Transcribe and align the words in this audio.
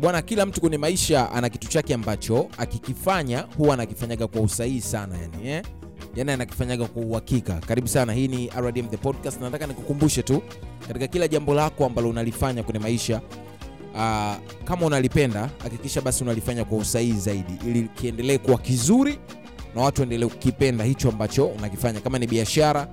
bwana 0.00 0.22
kila 0.22 0.46
mtu 0.46 0.60
kwenye 0.60 0.78
maisha 0.78 1.32
ana 1.32 1.48
kitu 1.48 1.68
chake 1.68 1.94
ambacho 1.94 2.48
akikifanya 2.58 3.44
huwa 3.56 3.74
anakifanyaga 3.74 4.26
kwa 4.26 4.40
usahihi 4.40 4.80
sana 4.80 5.14
yani, 5.18 5.48
eh? 5.48 5.62
yani 6.16 6.30
anakifanyaga 6.32 6.86
kwa 6.86 7.02
uhakika. 7.02 7.54
Karibu 7.54 7.88
sana 7.88 8.12
hii 8.12 8.28
ni 8.28 8.50
rdm 8.60 8.88
the 8.88 8.96
podcast. 8.96 9.40
Nataka 9.40 9.66
nikukumbushe 9.66 10.22
tu 10.22 10.42
katika 10.88 11.06
kila 11.06 11.28
jambo 11.28 11.54
lako 11.54 11.86
ambalo 11.86 12.08
unalifanya 12.08 12.62
kwenye 12.62 12.78
maisha 12.80 13.20
aa, 13.96 14.36
kama 14.64 14.86
unalipenda 14.86 15.50
hakikisha 15.62 16.00
basi 16.00 16.24
unalifanya 16.24 16.64
kwa 16.64 16.78
usahihi 16.78 17.18
zaidi 17.20 17.52
ili 17.66 17.82
kiendelee 17.88 18.38
kuwa 18.38 18.58
kizuri 18.58 19.18
na 19.74 19.82
watu 19.82 20.00
waendelee 20.00 20.26
kukipenda 20.26 20.84
hicho 20.84 21.08
ambacho 21.08 21.46
unakifanya. 21.46 22.00
Kama 22.00 22.18
ni 22.18 22.26
biashara 22.26 22.88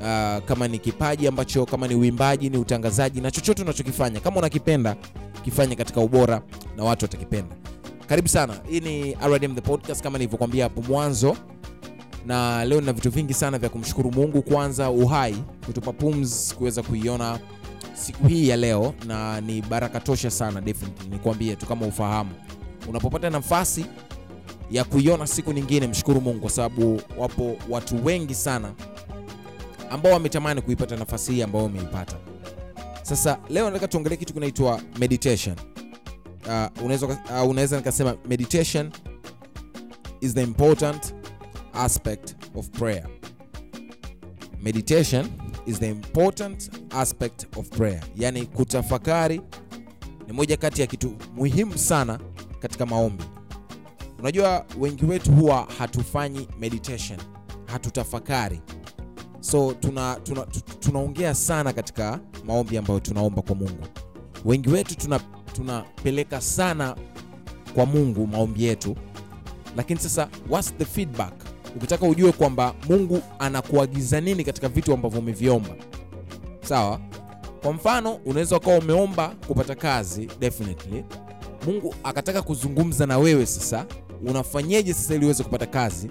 uh, 0.00 0.44
kama 0.44 0.68
ni 0.68 0.78
kipaji 0.78 1.26
ambacho 1.28 1.66
kama 1.66 1.88
ni 1.88 1.94
uimbaji 1.94 2.50
ni 2.50 2.58
utangazaji 2.58 3.20
na 3.20 3.30
chochote 3.30 3.62
unachokifanya 3.62 4.20
kama 4.20 4.36
unakipenda 4.36 4.96
kifanye 5.50 5.76
katika 5.76 6.00
ubora 6.00 6.42
na 6.76 6.84
watu 6.84 7.04
watakipenda. 7.04 7.56
Karibu 8.06 8.28
sana. 8.28 8.54
Hii 8.70 8.80
ni 8.80 9.14
rdm 9.14 9.54
the 9.54 9.60
podcast 9.60 10.02
kama 10.02 10.18
nilivyokwambia 10.18 10.64
hapo 10.64 10.82
mwanzo. 10.82 11.36
Na 12.26 12.64
leo 12.64 12.80
nina 12.80 12.92
vitu 12.92 13.10
vingi 13.10 13.34
sana 13.34 13.58
vya 13.58 13.68
kumshukuru 13.68 14.12
mungu. 14.12 14.42
Kwanza 14.42 14.90
uhai 14.90 15.36
kutupa 15.66 15.92
pumzi, 15.92 16.54
kuweza 16.54 16.82
kuiona 16.82 17.38
siku 17.94 18.26
hii 18.26 18.48
ya 18.48 18.56
leo 18.56 18.94
na 19.06 19.40
ni 19.40 19.62
baraka 19.62 20.00
tosha 20.00 20.30
sana 20.30 20.60
definitely. 20.60 21.08
Nikwambie 21.10 21.56
tu 21.56 21.66
kama 21.66 21.86
ufahamu. 21.86 22.30
Unapopata 22.88 23.30
nafasi 23.30 23.86
ya 24.70 24.84
kuiona 24.84 25.26
siku 25.26 25.52
nyingine 25.52 25.86
mshukuru 25.86 26.20
mungu 26.20 26.40
kwa 26.40 26.50
sababu 26.50 27.00
wapo 27.18 27.56
watu 27.68 28.04
wengi 28.04 28.34
sana 28.34 28.72
ambao 29.90 30.12
wametamani 30.12 30.62
kuipata 30.62 30.96
nafasi 30.96 31.32
hii 31.32 31.42
ambayo 31.42 31.64
umeipata 31.64 32.16
sasa 33.08 33.38
leo 33.48 33.66
nataka 33.66 33.88
tuongelee 33.88 34.16
kitu 34.16 34.34
kinaitwa 34.34 34.80
meditation. 34.98 35.56
Uh, 36.46 36.84
unaweza 36.84 37.76
uh, 37.76 37.76
nikasema 37.76 38.16
meditation 38.28 38.92
is 40.20 40.34
the 40.34 40.42
important 40.42 41.14
aspect 41.72 42.34
of 42.54 42.68
prayer. 42.68 43.06
Meditation 44.62 45.26
is 45.66 45.78
the 45.78 45.88
important 45.90 46.70
aspect 46.90 47.56
of 47.56 47.68
prayer. 47.68 48.00
Yani 48.16 48.46
kutafakari 48.46 49.40
ni 50.26 50.32
moja 50.32 50.56
kati 50.56 50.80
ya 50.80 50.86
kitu 50.86 51.16
muhimu 51.36 51.78
sana 51.78 52.18
katika 52.60 52.86
maombi. 52.86 53.24
Unajua 54.18 54.66
wengi 54.78 55.04
wetu 55.04 55.32
huwa 55.32 55.68
hatufanyi 55.78 56.48
meditation 56.58 57.18
hatutafakari 57.66 58.60
so 59.40 59.72
tunaongea 59.80 60.20
tuna, 60.24 60.46
tuna 60.80 61.34
sana 61.34 61.72
katika 61.72 62.20
maombi 62.46 62.78
ambayo 62.78 63.00
tunaomba 63.00 63.42
kwa 63.42 63.54
mungu. 63.56 63.86
Wengi 64.44 64.68
wetu 64.68 64.94
tunapeleka 65.52 66.30
tuna 66.36 66.40
sana 66.40 66.96
kwa 67.74 67.86
mungu 67.86 68.26
maombi 68.26 68.64
yetu. 68.64 68.96
Lakini 69.76 70.00
sasa 70.00 70.28
what's 70.50 70.74
the 70.78 70.84
feedback? 70.84 71.32
Ukitaka 71.76 72.06
ujue 72.06 72.32
kwamba 72.32 72.74
mungu 72.88 73.22
anakuagiza 73.38 74.20
nini 74.20 74.44
katika 74.44 74.68
vitu 74.68 74.92
ambavyo 74.92 75.18
umeviomba. 75.20 75.74
Sawa? 76.62 77.00
Kwa 77.62 77.72
mfano 77.72 78.14
unaweza 78.14 78.56
ukawa 78.56 78.78
umeomba 78.78 79.28
kupata 79.46 79.74
kazi 79.74 80.28
definitely. 80.40 81.04
Mungu 81.66 81.94
akataka 82.04 82.42
kuzungumza 82.42 83.06
na 83.06 83.18
wewe 83.18 83.46
sasa 83.46 83.86
unafanyeje 84.26 84.94
sasa 84.94 85.14
ili 85.14 85.24
uweze 85.24 85.44
kupata 85.44 85.66
kazi? 85.66 86.10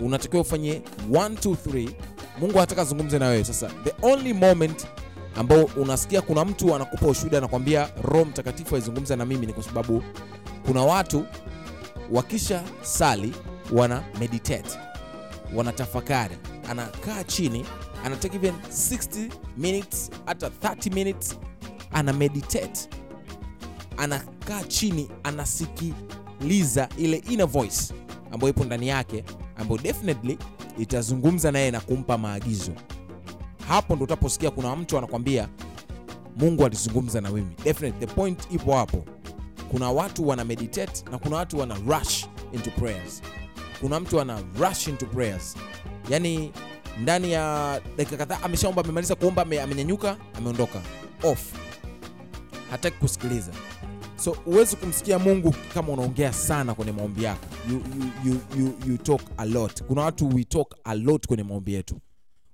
Unatakiwa 0.00 0.42
ufanye 0.42 0.82
1 1.10 1.28
2 1.28 1.54
3 1.54 1.88
mungu 2.40 2.58
anataka 2.58 2.82
azungumze 2.82 3.18
na 3.18 3.26
wewe. 3.28 3.44
Sasa 3.44 3.70
the 3.84 3.92
only 4.06 4.32
moment 4.32 4.86
ambao 5.36 5.64
unasikia 5.64 6.22
kuna 6.22 6.44
mtu 6.44 6.74
anakupa 6.74 7.06
ushuhuda 7.06 7.38
anakwambia 7.38 7.88
roho 8.02 8.24
mtakatifu 8.24 8.74
aizungumza 8.76 9.16
na 9.16 9.24
mimi 9.26 9.46
ni 9.46 9.52
kwa 9.52 9.62
sababu 9.62 10.02
kuna 10.66 10.82
watu 10.82 11.24
wakisha 12.12 12.62
sali 12.82 13.34
wana 13.72 14.02
meditate 14.20 14.70
wanatafakari 15.54 16.36
anakaa 16.70 17.24
chini 17.24 17.64
anatake 18.04 18.36
even 18.36 18.54
60 18.70 19.30
minutes 19.56 20.10
hata 20.26 20.48
30 20.48 20.94
minutes 20.94 21.36
ana 21.92 22.12
meditate 22.12 22.88
anakaa 23.96 24.62
chini 24.62 25.08
anasikiliza 25.24 26.88
ile 26.96 27.16
inner 27.16 27.46
voice 27.46 27.94
ambayo 28.32 28.50
ipo 28.50 28.64
ndani 28.64 28.88
yake 28.88 29.24
ambayo 29.56 29.80
definitely 29.80 30.38
itazungumza 30.78 31.52
naye 31.52 31.70
na 31.70 31.80
kumpa 31.80 32.18
maagizo. 32.18 32.72
Hapo 33.68 33.96
ndo 33.96 34.04
utaposikia 34.04 34.50
kuna 34.50 34.76
mtu 34.76 34.98
anakwambia 34.98 35.48
mungu 36.36 36.64
alizungumza 36.66 37.20
na 37.20 37.30
mimi. 37.30 37.54
Definitely 37.64 38.06
the 38.06 38.14
point 38.14 38.38
ipo 38.52 38.76
hapo. 38.76 39.04
Kuna 39.70 39.90
watu 39.90 40.28
wana 40.28 40.44
meditate 40.44 41.04
na 41.10 41.18
kuna 41.18 41.36
watu 41.36 41.58
wana 41.58 41.74
rush 41.88 42.26
into 42.52 42.70
prayers. 42.70 43.22
Kuna 43.80 44.00
mtu 44.00 44.20
ana 44.20 44.40
rush 44.60 44.88
into 44.88 45.06
prayers. 45.06 45.56
Yani 46.10 46.52
ndani 47.00 47.32
ya 47.32 47.80
dakika 47.96 48.16
kadhaa 48.16 48.38
ameshaomba 48.42 48.82
amemaliza 48.82 49.14
kuomba 49.14 49.42
amenyanyuka 49.42 50.16
ameondoka. 50.34 50.80
Off. 51.22 51.52
Hataki 52.70 52.96
kusikiliza 52.98 53.52
so 54.24 54.32
huwezi 54.32 54.76
kumsikia 54.76 55.18
mungu 55.18 55.54
kama 55.74 55.92
unaongea 55.92 56.32
sana 56.32 56.74
kwenye 56.74 56.92
maombi 56.92 57.22
yako. 57.24 57.46
You, 57.70 57.76
you, 57.76 58.32
you, 58.32 58.40
you, 58.58 58.74
you 58.90 58.98
talk 58.98 59.22
a 59.36 59.44
lot. 59.44 59.84
Kuna 59.84 60.02
watu 60.02 60.28
we 60.28 60.44
talk 60.44 60.76
a 60.84 60.94
lot 60.94 61.26
kwenye 61.28 61.42
maombi 61.42 61.72
yetu. 61.72 62.00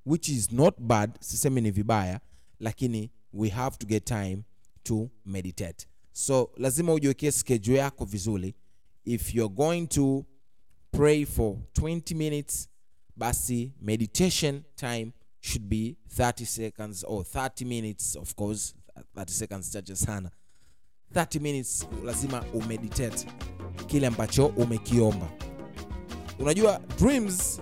Which 0.07 0.29
is 0.29 0.53
not 0.53 0.81
bad 0.81 1.11
sisemi 1.21 1.61
ni 1.61 1.71
vibaya 1.71 2.21
lakini 2.61 3.11
we 3.33 3.49
have 3.49 3.77
to 3.77 3.87
get 3.87 4.05
time 4.05 4.39
to 4.83 5.09
meditate. 5.27 5.87
So 6.13 6.51
lazima 6.57 6.93
ujiwekee 6.95 7.31
schedule 7.31 7.79
yako 7.79 8.05
vizuri. 8.05 8.55
If 9.05 9.35
you're 9.35 9.55
going 9.55 9.87
to 9.87 10.25
pray 10.91 11.25
for 11.27 11.57
20 11.81 12.15
minutes 12.15 12.69
basi 13.17 13.73
meditation 13.81 14.63
time 14.77 15.13
should 15.41 15.67
be 15.69 15.97
30 16.17 16.45
seconds 16.47 17.05
or 17.09 17.25
30 17.25 17.65
minutes. 17.65 18.17
Of 18.17 18.35
course 18.35 18.75
30 19.17 19.31
seconds 19.31 19.71
chache 19.71 19.97
sana 19.97 20.31
30 21.15 21.41
minutes 21.41 21.87
lazima 22.05 22.45
umeditate 22.55 23.27
kile 23.87 24.07
ambacho 24.07 24.47
umekiomba. 24.47 25.27
Unajua 26.39 26.81
dreams 26.99 27.61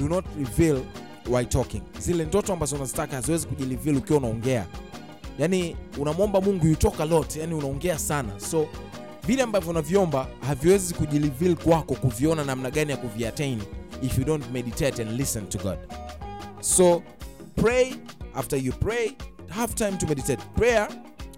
do 0.00 0.08
not 0.08 0.24
reveal 0.38 0.82
while 1.30 1.44
talking. 1.44 1.82
Zile 1.98 2.24
ndoto 2.24 2.52
ambazo 2.52 2.76
unazitaka 2.76 3.16
haziwezi 3.16 3.46
kujireveal 3.46 3.96
ukiwa 3.96 4.18
unaongea. 4.18 4.66
Yaani 5.38 5.76
unamwomba 5.98 6.40
mungu 6.40 6.66
you 6.66 6.76
lot. 7.04 7.40
Yani 7.40 7.54
unaongea 7.54 7.98
sana. 7.98 8.40
So 8.40 8.66
vile 9.26 9.42
ambavyo 9.42 9.70
unaviomba 9.70 10.26
haviwezi 10.46 10.94
kujireveal 10.94 11.56
kwako 11.56 11.94
kuviona 11.94 12.44
namna 12.44 12.70
gani 12.70 12.90
ya 12.90 12.96
kuviattain 12.96 13.62
if 14.02 14.18
you 14.18 14.24
don't 14.24 14.50
meditate 14.52 15.02
and 15.02 15.10
listen 15.20 15.46
to 15.48 15.58
god. 15.58 15.78
So 16.60 17.02
pray 17.56 17.92
after 18.34 18.58
you 18.64 18.72
pray. 18.72 19.10
Have 19.48 19.74
time 19.74 19.92
to 19.96 20.06
meditate. 20.06 20.42
Prayer 20.56 20.88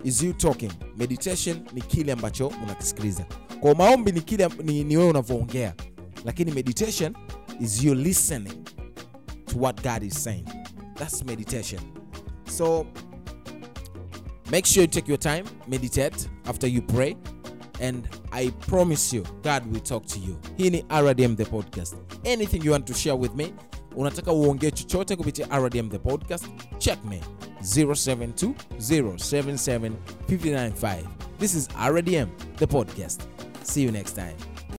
is 0.04 0.22
you 0.22 0.32
talking? 0.32 0.72
Meditation 0.96 1.60
ni 1.72 1.80
kile 1.80 2.12
ambacho 2.12 2.48
unakisikiliza. 2.62 3.26
Kwa 3.60 3.74
maombi 3.74 4.12
ni 4.12 4.20
kile 4.20 4.48
ni, 4.64 4.84
ni 4.84 4.96
wewe 4.96 5.10
unavyoongea. 5.10 5.74
Lakini 6.24 6.52
meditation 6.52 7.14
is 7.60 7.84
you 7.84 7.94
listening 7.94 8.64
to 9.46 9.58
what 9.58 9.82
god 9.82 10.02
is 10.02 10.24
saying. 10.24 10.44
That's 10.94 11.24
meditation. 11.24 11.80
So 12.56 12.86
make 14.50 14.66
sure 14.68 14.82
you 14.82 14.88
take 14.90 15.08
your 15.12 15.18
time 15.20 15.44
meditate 15.68 16.28
after 16.44 16.70
you 16.70 16.82
pray 16.82 17.16
and 17.80 18.08
i 18.32 18.50
promise 18.50 19.16
you 19.16 19.22
god 19.42 19.62
will 19.72 19.80
talk 19.82 20.06
to 20.06 20.18
you. 20.18 20.36
Hii 20.56 20.70
ni 20.70 20.84
rdm 21.00 21.36
the 21.36 21.44
podcast. 21.44 21.94
Anything 22.32 22.64
you 22.64 22.72
want 22.72 22.86
to 22.86 22.94
share 22.94 23.16
with 23.16 23.34
me 23.34 23.52
unataka 23.96 24.32
uongee 24.32 24.70
chochote 24.70 25.16
kupitia 25.16 25.46
rdm 25.58 25.88
the 25.90 25.98
podcast 25.98 26.44
check 26.78 27.04
me 27.04 27.20
072 27.62 28.54
this 31.38 31.54
is 31.54 31.68
rdm 31.68 32.28
the 32.58 32.66
podcast. 32.66 33.26
See 33.64 33.82
you 33.82 33.90
next 33.92 34.12
time 34.12 34.36